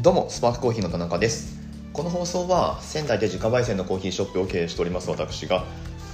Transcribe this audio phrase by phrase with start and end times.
[0.00, 1.58] どうもスパークコーヒーの田中です。
[1.92, 5.64] この放送は仙台で自家焙煎のコーヒーショップを経営しております私が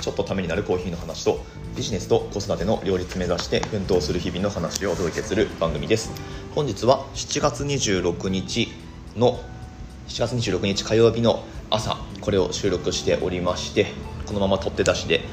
[0.00, 1.40] ちょっとためになるコーヒーの話と
[1.76, 6.10] ビジネスと子育ての両立目指して奮闘する日々の話をお届けする番組です。
[6.54, 8.68] 本日は7月26日
[9.16, 9.38] の
[10.08, 13.88] 7月26日火曜日の朝これを収録しておりまして
[14.24, 15.26] このまま取って出しで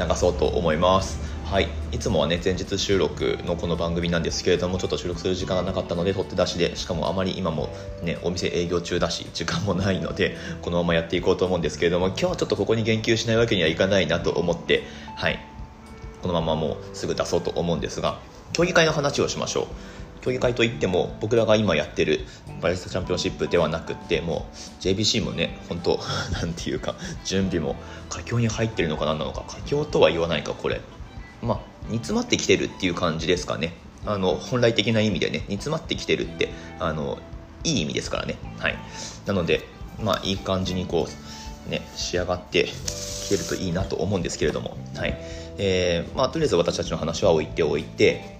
[0.00, 1.27] 流そうと思います。
[1.50, 1.68] はい。
[1.92, 7.70] いつもはね前日収録のこの番組なんですけれどもちょっと収録する時間がなかったので取って出しでしかもあまり今も
[8.02, 14.82] ねお店営業中だし時間もないので このままやっていこうと思うんですけれども今日はちょっとここに言及しないわけにはいかないなと思って
[15.16, 15.40] はい。
[16.20, 18.18] このままもうすぐ出そうと思うんですが
[18.52, 19.66] 競技会の話をしましょう。
[20.20, 22.26] 競技会といっても僕らが今やってる
[22.60, 25.98] バリスタチャンピオンシップではなくってもう JBC もね本当
[26.38, 26.94] なんていうか
[27.24, 27.76] 準備も
[28.10, 30.82] 佳境に入ってるのか何なのか佳境とは言わないかこれ。
[31.42, 33.74] まあ煮詰まってきてるっていう感じですかね。
[34.06, 37.18] あの本来的な意味でね煮詰まってきてるってあの
[37.64, 38.36] いい意味ですからね。
[38.58, 38.78] はい。
[39.26, 39.66] なので
[40.02, 41.08] まあいい感じにこ
[41.66, 44.76] うね仕上がってきてるといいなと思うんですけれども。
[44.96, 45.16] はい。
[45.58, 48.38] えー、まあとりあえず私たちの話は置いておいて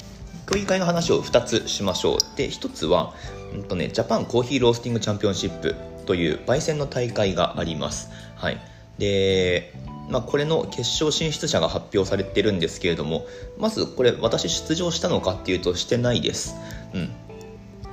[0.48, 2.18] 競技会の話を2つしましょう。
[2.36, 3.12] で1つは、
[3.52, 5.76] うんとね、ジャパンコーヒーロースティングチャンピオンシップ
[6.06, 8.10] という焙煎の大会があります。
[8.34, 8.58] はい。
[8.98, 9.74] で
[10.08, 13.26] まあ、これの決勝進出者が発表されてるんですけれども
[13.58, 16.54] まずこれ私出場したのかっていうとしてないです、
[16.94, 17.10] うん、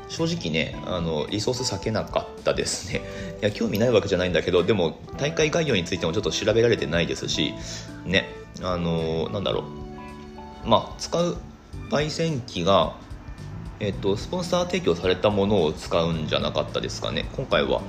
[0.08, 3.02] 正直ねあのリソース避けなかったですね。
[3.41, 7.53] いや興味ないわけじゃないんだけどでも大会概要についてもちょっと調べられてないですし
[8.05, 8.30] ね。
[8.61, 9.66] あのなんだろ
[10.66, 10.67] う。
[10.67, 11.38] まあ使う
[11.89, 12.95] 焙煎機が
[13.81, 17.25] えっと、スポンサー提供されたものを使うんじゃなかったですかね。
[17.36, 17.81] 今回は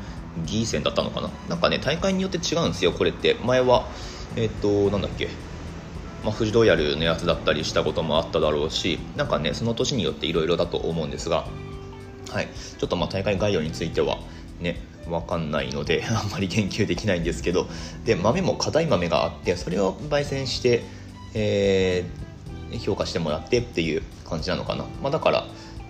[0.44, 1.30] ギーセンだったのかな。
[1.48, 3.36] なんかね大会によって違うんですよこれって。
[3.44, 3.86] 前は
[4.34, 5.28] えっ、となんだっけ。
[6.26, 11.46] まあ、富士ロイヤルのやつだったりしたこともあっただろうしなんかねその年によっていろいろだと思うんですが、
[12.30, 14.18] はい、ちょっとまあ大会概要については
[14.60, 17.68] ね分かんないので あんまり言及できないんですけど
[18.04, 20.82] で豆も硬い豆があってそれを焙煎して、
[21.34, 25.46] えー、評価してもらってっていう感じなのかな、まあ、だから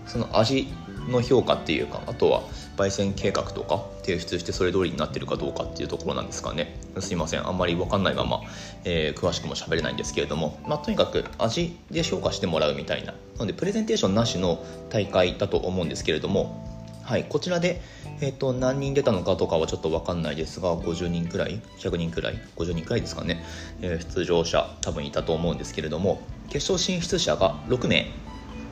[0.06, 0.68] その味
[1.08, 2.42] の評価っていうかあとは
[2.76, 6.78] 焙煎計画とか提出してそれ通りになってるかどうかっていうところなんですかね。
[7.00, 7.46] すいません。
[7.46, 8.40] あんまり分かんないまま、
[8.84, 13.12] えー、詳しくも喋れないんですけれども、まあ、とにかく味で評価してもらうみたいな。
[13.12, 16.64] なのでプレゼンテーションなしの大会だと思うんですけれども。
[17.02, 17.80] はい、こちらで、
[18.20, 23.44] えーと、何人出たのかとかはちょっと分かんないですが50人くらい？100人くらい？50人くらいですかね、
[23.80, 26.20] えー、出場者多分いたと思うんですけれども。
[26.48, 28.10] 決勝進出者が6名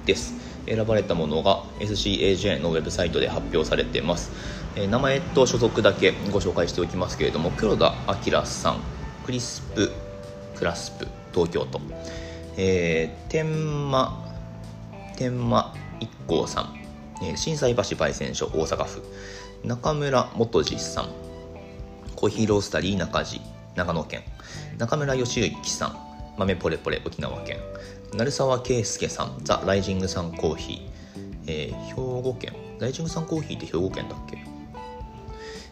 [0.06, 0.53] です。
[0.66, 4.32] 選ばれたものが SCAJ のウェブサイトで発表されています、
[4.76, 8.80] えー、名前と所属だけご紹介しておきますけれども黒田明さん
[9.24, 9.90] クリスプ
[10.56, 11.80] クラスプ東京都、
[12.56, 14.24] えー、天満
[15.16, 16.74] 天満一行さん、
[17.22, 19.02] えー、震災橋焙煎所大阪府。
[19.64, 21.08] 中村元次さん。
[22.16, 23.40] コーヒーロースタリー中地
[23.76, 24.22] 長野県。
[24.78, 25.98] 中村義之さん。
[26.36, 27.58] 豆ポレポレ沖縄県。
[28.14, 30.78] 鳴沢圭介さんザ・ライジングさんコーヒー、
[31.48, 32.52] えー、兵庫県。
[32.78, 34.38] ライジングさんコーヒーって兵庫県だっけ？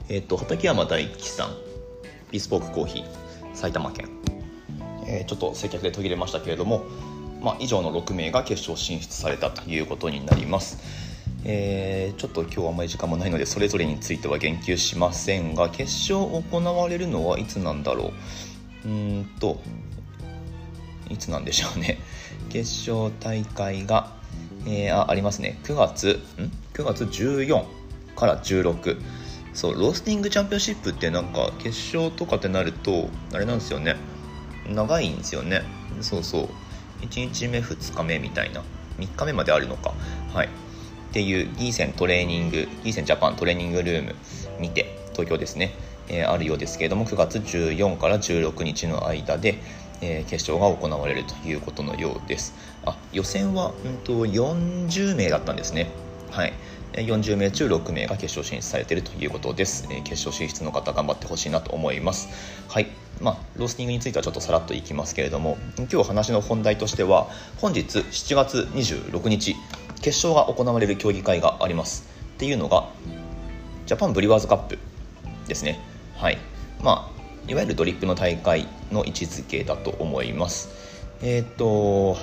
[0.09, 1.57] えっ、と畠山大樹さん。
[2.33, 3.05] ビスポークコーヒー。
[3.55, 4.09] 埼玉県、
[5.07, 6.83] えー、ちょっと接客で途切れましたけれども、
[7.41, 10.79] まあ、以上の6名が決勝進出されたということになります。
[11.45, 18.13] えー、ちょっと今日はあまり時間もないのでそれぞれについては言及しませんが決勝行われるのはいつなんだろ
[18.85, 18.89] う？
[18.89, 19.61] うんと
[21.13, 21.99] いつなんでしょうね。
[22.51, 24.13] 決勝大会が、
[24.67, 25.59] えー、あありますね。
[25.65, 27.65] 9月ん？9月14
[28.17, 28.99] から16
[29.55, 33.97] そうロースティングチャンピオンシップってなんか決勝とかってなるとあれなんですよね。
[34.69, 35.63] 長いんですよね。
[36.01, 36.49] そうそう。
[37.05, 38.63] 1日目2日目みたいな。
[38.99, 39.93] 3日目まであるのか。
[40.33, 40.47] はい。
[40.47, 40.51] っ
[41.13, 44.15] ていうギーセントレーニングギーセンジャパントレーニングルーム
[44.61, 45.75] にて東京ですね、
[46.09, 49.59] えー、あるようですけれども9月14から16日の間で、
[50.03, 52.55] えー、決勝が行われるということのようです。
[52.85, 55.91] あ予選は、うんと、40名だったんですね。
[56.31, 56.53] はい。
[56.93, 62.29] 40名中6名が決勝進出されているということです、えー、決勝進出の方頑張ってほしいなと思います。
[62.69, 62.89] はい。
[63.21, 67.29] まあ、ロースティングについてはちょっとさらっといきますけれども今日話の本題としては
[67.59, 69.55] 本日7月26日
[70.01, 72.09] 決勝が行われる競技会があります。
[72.35, 72.89] っていうのが
[73.87, 74.79] ジャパンブリワーズカップ
[75.47, 75.79] ですね。
[76.17, 76.39] はい。
[76.83, 77.12] まあ
[77.49, 80.69] いわゆるドリップの大会の位置づけだと思います。
[81.23, 82.17] えっ、ー、と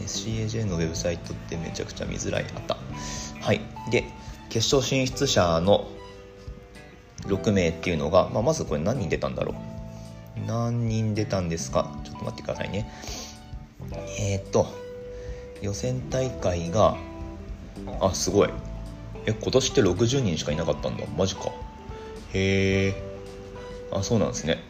[0.00, 2.76] CAJ のウェブサイトってめちゃくちゃ見づらいあった
[3.40, 3.60] はい。
[3.90, 4.04] で
[4.48, 5.88] 決勝進出者の
[7.22, 9.54] 6名っていうのが、まあ、まずこれ何人出たんだろ
[10.36, 10.46] う？
[10.46, 11.98] 何人出たんですか？
[12.04, 12.90] ちょっと待ってくださいね。
[14.20, 14.66] えっ、ー、と
[15.62, 16.96] 予選大会が
[18.00, 18.50] あすごい。
[19.26, 21.04] え今年って60人しかいなかったんだ。
[21.16, 21.50] マジか。
[22.32, 23.05] へえ
[23.90, 24.62] あそうなんですね。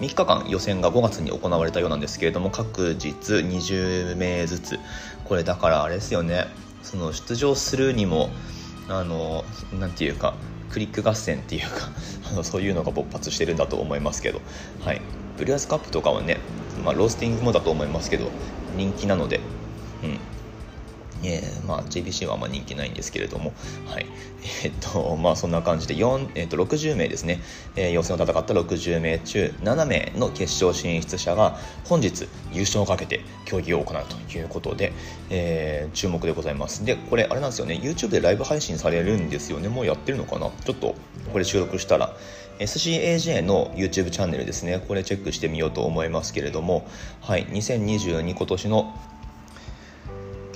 [0.00, 4.78] 3日間予選が5月に行われたようなんですけれども各日20名ずつ。
[5.24, 6.46] これだからあれですよね。
[6.82, 8.30] その出場するにも
[8.88, 9.44] あの
[9.78, 10.34] なんていうか
[10.70, 11.88] クリック合戦っていうか
[12.30, 14.40] あのそういうのが勃発してるんだと思いますけど、
[14.84, 15.00] はい、
[15.36, 16.38] ブリュアスカップとかはね、
[16.84, 18.30] まあ、ロースティングもだと思いますけど
[18.76, 19.40] 人気なので、
[20.04, 20.18] うん、
[21.26, 23.52] えー、まあ、JBC はあんま人気ないんですけれども、
[23.86, 24.06] はい。
[24.64, 27.40] えー、っと、まあ、そんな感じで、4、えー、っと、60名ですね、
[27.74, 34.92] えー、予選を戦った60名中、7名の決勝進出者が、本日、優勝をかけて競技を行うということで、
[35.30, 36.84] えー、注目でございます。
[36.84, 39.68] で、これ、あれなんですよね、YouTube でライブ配信されるんですよね。
[39.68, 40.50] もうやってるのかな？
[40.64, 40.94] ちょっと、
[41.32, 42.14] これ収録したら、
[42.58, 46.86] SCAJ の YouTube チャンネルですね、これチェックしてみようと思いますけれども、
[47.20, 48.94] はい、2022今年の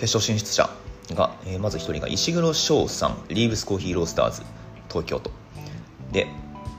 [0.00, 0.70] 決勝進出者
[1.14, 4.43] が、えー、まず1人が石黒翔さんリーブスコーヒーロースターズ
[4.88, 5.31] 東京都。
[6.11, 6.26] で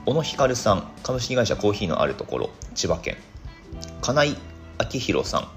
[0.04, 3.16] 小野光さん株式会社コーヒーのあるところ千葉県。
[4.00, 4.36] 金井
[4.80, 5.48] 明宏さん、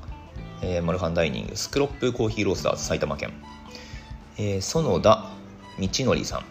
[0.61, 3.33] えー、マルハンダイニングスクロップコーヒーロースターズ埼玉県、
[4.37, 5.31] えー、園田
[5.79, 6.45] 道則さん。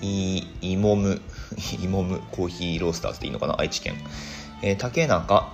[0.00, 1.20] いいもむ
[1.82, 3.58] いもむコーヒーロースターズでいいのかな？
[3.58, 3.94] 愛知県、
[4.62, 5.52] えー、竹中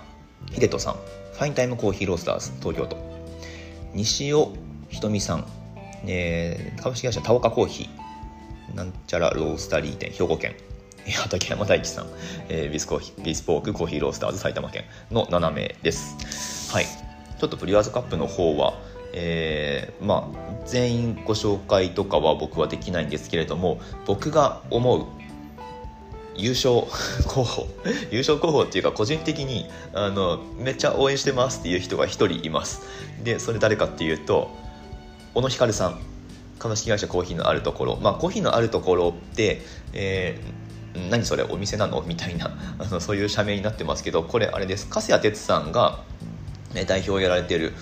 [0.53, 0.95] 秀人さん。
[0.95, 3.10] ファインタイムコーヒーロースターズ東京都。
[3.95, 4.53] 西尾
[4.89, 5.47] ひとみさん、
[6.07, 8.77] えー、株式会社田岡コーヒー。
[8.77, 10.11] なんちゃらロースタリー店。
[10.11, 10.55] 兵庫県。
[11.07, 12.07] 畠山大樹さん、
[12.49, 16.73] えー、ビスコーヒービスポークコーヒーロースターズ埼玉県の7名です。
[16.73, 16.85] はい。
[16.85, 18.75] ちょっとブリュワーズカップの方は
[19.13, 25.07] えー、まあ全員ご紹介とかは僕はできないんですけれども僕が思う
[26.37, 26.87] 優勝
[27.27, 27.69] 候補
[28.11, 32.83] 優勝候補っていうか個人的にあのめっちゃ応援してますっていう人が1人います。
[33.23, 34.51] でそれ誰かっていうと
[35.35, 36.01] 小野光さん。
[36.61, 37.97] 株式会社コーヒーのあるところ。
[37.97, 39.63] まあコーヒーのあるところって、
[39.95, 42.03] えー、何それお店なの？
[42.03, 44.87] みたいな あのそういう社名になってますけどこれあれです。
[44.87, 46.01] 粕谷哲さんが
[46.87, 47.73] 代表をやられてる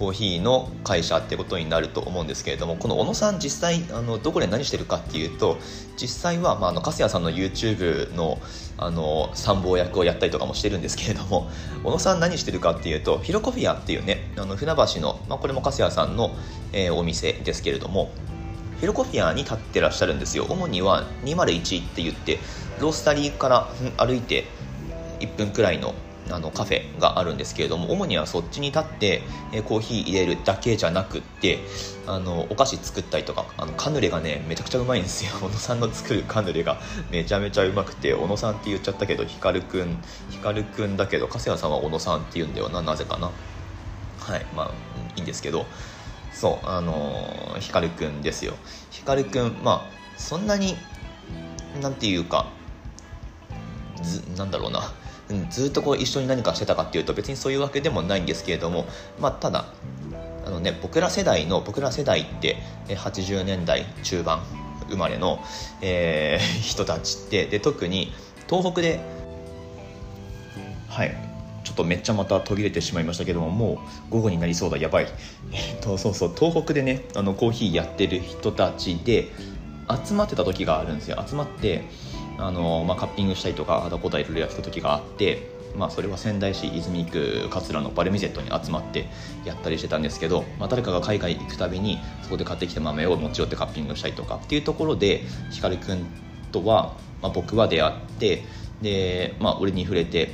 [0.00, 5.58] コーヒーの会社ってことになると思うんですけれどもこの小野さん実際あのどこで何してるかっていうと
[6.00, 8.38] 実際は、まあ、あの粕谷さんの YouTube の
[8.78, 11.50] あの参謀役をやったりとかもしてるんですけれども
[11.84, 16.34] 小野さん何してるかっていうとフィロコフィアっていうねあの船橋の、まあ、これも粕谷さんの、
[16.72, 18.10] えー、お店ですけれども
[18.78, 20.46] フィロコフィアに立ってらっしゃるんですよ。
[20.48, 22.38] 主には201って言って
[22.78, 23.68] ロースタリーから
[23.98, 24.46] 歩いて
[25.20, 25.94] 1分くらいの
[26.30, 29.22] あのカフェがあるんですけれども主にはそっちに立って、
[29.52, 31.58] えコーヒー入れるだけじゃなくって
[32.06, 35.32] あのお菓子作ったりとかあのカヌレがねめちゃくちゃうまいんですよ。
[35.40, 36.80] 小野さんの作るカヌレが。
[37.10, 43.30] めちゃめちゃうまくて小野さんって言っちゃったけど光くん光くんだけど粕谷さんは小野さんって言うんだよななぜかな。
[44.20, 44.70] はいまあ
[45.16, 45.66] いいんですけど。
[46.32, 48.54] そうあの光くんですよ。
[48.90, 50.76] 光くんまあそんなに
[51.82, 52.46] なんていうか
[54.02, 54.92] ずなんだろうな。
[55.30, 58.86] うん、ずっとこう一緒に何かしてたかっていうと別にそういうわけでもないんですけれども、
[59.20, 59.66] まあ、ただ
[60.44, 62.56] あの、ね、僕ら世代の僕ら世代って
[62.88, 64.42] 80年代中盤
[64.88, 65.40] 生まれの、
[65.80, 68.12] えー、 人たちってで特に
[68.48, 69.00] 東北で
[70.88, 71.16] はい
[71.62, 73.74] ちょっとめっちゃまた途切れてしまいましたけどもも
[74.08, 75.06] う午後になりそうだやばい、
[75.52, 79.30] えっと、そうそう東北でねあのコーヒーやってる人たちで
[80.06, 81.22] 集まってた時があるんですよ。
[81.26, 81.84] 集まって
[82.40, 89.08] あの、まあ、カッピングしたりとかあだこだいろいろやってた時があって、まあ、それは仙台市泉区桂のバルミゼットに集まって
[89.44, 96.06] やったりしてたんですけど、まあ、誰かが海外行くたびにそこで買ってきた豆を持ち寄ってカッピングしたりとかっていうところで光くん
[96.50, 98.44] とは、まあ、僕は出会って
[98.80, 100.30] で、まあ、俺に触れて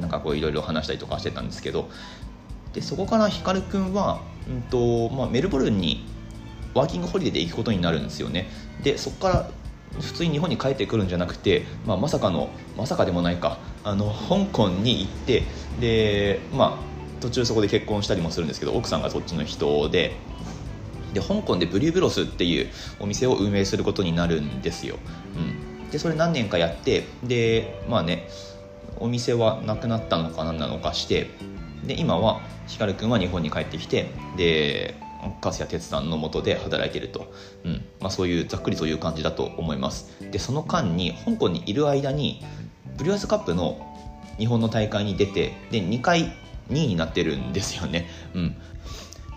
[0.00, 1.90] なんかこういろいろ話したりとかしてたんですけど
[2.72, 6.06] でそこから光くんは、うんとまあ、メルボルンに
[6.74, 8.48] ワーキングホリデーで行くことになるんですよね。
[8.82, 9.50] でそこから
[10.00, 13.58] 普通に日本に帰ってくるんじゃなくて、まあ、まさかのまさかでもないか。
[13.84, 15.44] あの香港に行って
[15.80, 20.16] で、まあ、途中そこで結婚したりもするんですけど奥さんがそっちの人で。
[21.12, 22.68] で香港でブリューブロスっていう
[23.00, 24.98] お店を運営することになるんですよ、
[25.36, 28.28] うん、でそれ何年かやってでまあね
[28.98, 31.30] お店はなくなったのか何なのかして
[31.82, 34.96] で今は光くんは日本に帰ってきてで
[35.40, 37.32] 粕谷哲さんのもとで働いてると、
[37.64, 37.84] うん。
[38.00, 40.10] まあ、そういうざっくりという感じだと思います。
[40.30, 42.42] でその間に香港にいる間に
[42.96, 43.84] ブリュワーズカップの
[44.38, 46.32] 日本の大会に出てで2回
[46.70, 48.56] 2位になってるんですよね、うん、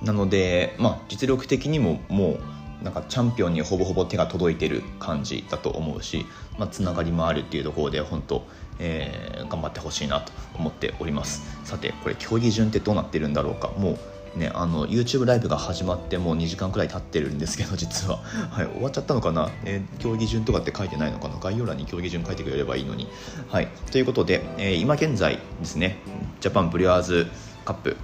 [0.01, 2.37] なので、まあ、実力的にもも
[2.81, 6.25] うなんかチャンピオンにほぼほぼ手が届いてる感じだと思うし、
[6.57, 8.43] まあ、つながりもあるっていうところで本当、
[8.79, 11.43] えー、頑張ってほしいなと思っております。
[11.63, 13.69] さてこれ競技順ってどうなってるんだろうか。
[13.77, 13.99] もう
[14.35, 18.17] ね、あの YouTube ライブが始まってもう2時間くらい経ってるんですけど実は、
[18.49, 21.35] はい、終わっちゃったのかな、えー、競技順とかって書いてないのかな？
[21.37, 23.07] 概要欄に競技順書いてくれればいいのに、
[23.49, 25.97] はい、ということで、えー、今現在ですね
[26.39, 27.27] ジャパンブリュワーズ
[27.65, 27.97] カップ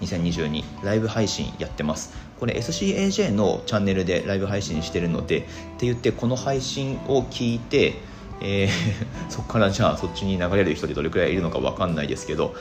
[0.00, 2.12] 2022ライブ配信やってます。
[2.38, 5.40] これ SCAJ のチャンネルでライブ配信してるのでっ
[5.78, 8.00] て言ってこの配信を聞いて
[8.42, 8.70] えー、
[9.30, 12.54] そこからじゃあそっちに流れる人でどれくらいいるのか分かんないですけど、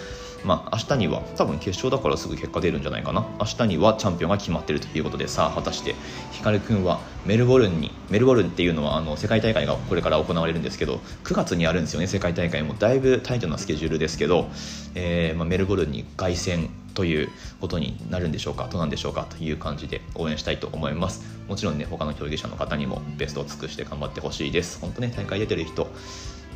[0.44, 3.26] まあ、明日には多分決勝だからすぐ結果出るんじゃないかな。
[3.40, 5.28] 明日にはチャンピオンが決まってるということで。
[5.28, 5.96] さあ果たして
[6.32, 12.74] 光君はメルボルンにメルボルンっていうのはあの世界大会がこれから行われるんですけど9月にあるんですよね世界大会も。
[12.74, 14.50] だいぶタイトなスケジュールですけど、
[14.96, 17.30] えーまあ、メルボルンに凱旋という
[17.62, 21.24] ことになるんでしょうかどうなんでしょうかという感じで応援したいと思います。
[21.48, 24.80] もちろんね他の競技者の方にもベストを尽くして頑張ってほしいです。
[24.82, 25.88] 本当ね大会出てる人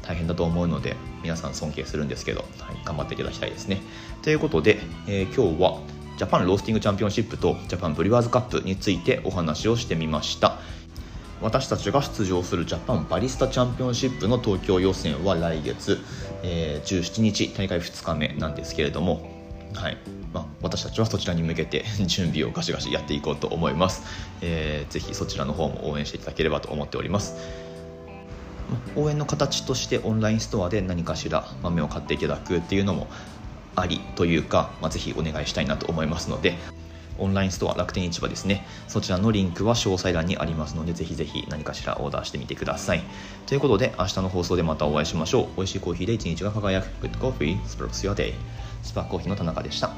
[0.08, 3.82] 大変だと思うので皆さん尊敬するんですけど、はい、頑張っていただきたいですね。
[4.22, 5.80] ということで、えー、今日は
[6.18, 10.60] ジャパンロースティングチャンピオンシップとジャパンブリュワーズカップについてお話をしてみました。
[11.42, 16.00] 私たちが出場するジャパンバリスタチャンピオンシップの東京予選は来月、
[16.44, 19.36] えー、17日大会2日目なんですけれども
[19.76, 19.98] はい
[20.34, 24.04] まあ、私たちはそちらに向けて 準備をガシガシやっていこうと思います、
[24.42, 27.65] えー、ぜひそちらの方も応援していただければと思っております。
[28.96, 33.08] 応援の形としてオンラインストアで何かしら豆を買っていただくっていうのも
[33.76, 36.58] ありというか、まあ、ぜひお願いしたいなと思いますので
[37.18, 38.66] オンラインストア楽天市場ですね。
[38.88, 43.04] そちらのリンクは詳細欄にありますのでぜひぜひ何かしらオーダーしてみてください。
[43.46, 45.48] ということで明日の放送でまたお会いしましょう。
[45.56, 47.08] 美味しいコーヒーで一日が輝く。
[47.08, 48.34] Good Coffee Sparks Your Day
[48.84, 49.92] スパーコーヒーの田中でした。